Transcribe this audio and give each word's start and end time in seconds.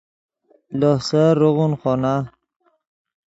لوہ 0.79 0.97
سیر 1.07 1.33
روغون 1.41 1.71
خونا 1.79 2.13